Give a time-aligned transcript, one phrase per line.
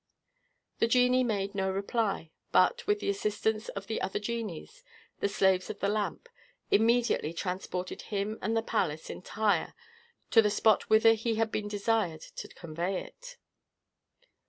[0.79, 4.83] The genie made no reply, but, with the assistance of the other genies,
[5.19, 6.27] the slaves of the lamp,
[6.71, 9.75] immediately transported him and the palace entire
[10.31, 13.37] to the spot whither he had been desired to convey it.